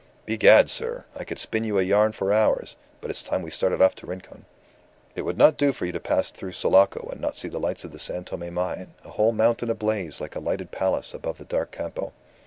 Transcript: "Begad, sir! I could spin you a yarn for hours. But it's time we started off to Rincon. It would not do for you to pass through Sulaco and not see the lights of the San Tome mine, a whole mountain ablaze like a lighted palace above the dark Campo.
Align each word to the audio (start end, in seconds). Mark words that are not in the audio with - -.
"Begad, 0.25 0.67
sir! 0.67 1.05
I 1.15 1.23
could 1.23 1.37
spin 1.37 1.63
you 1.63 1.77
a 1.77 1.83
yarn 1.83 2.11
for 2.11 2.33
hours. 2.33 2.75
But 3.01 3.11
it's 3.11 3.21
time 3.21 3.43
we 3.43 3.51
started 3.51 3.83
off 3.83 3.93
to 3.97 4.07
Rincon. 4.07 4.45
It 5.13 5.21
would 5.21 5.37
not 5.37 5.57
do 5.57 5.71
for 5.73 5.85
you 5.85 5.91
to 5.91 5.99
pass 5.99 6.31
through 6.31 6.53
Sulaco 6.53 7.07
and 7.11 7.21
not 7.21 7.37
see 7.37 7.47
the 7.49 7.59
lights 7.59 7.83
of 7.83 7.91
the 7.91 7.99
San 7.99 8.23
Tome 8.23 8.51
mine, 8.51 8.95
a 9.05 9.09
whole 9.09 9.31
mountain 9.31 9.69
ablaze 9.69 10.19
like 10.19 10.35
a 10.35 10.39
lighted 10.39 10.71
palace 10.71 11.13
above 11.13 11.37
the 11.37 11.45
dark 11.45 11.69
Campo. 11.69 12.13